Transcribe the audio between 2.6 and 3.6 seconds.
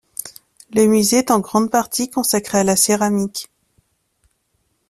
la céramique.